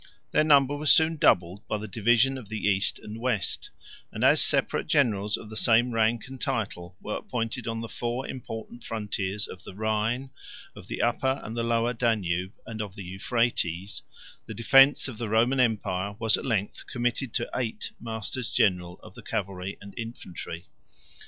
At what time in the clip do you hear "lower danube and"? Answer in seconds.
11.61-12.81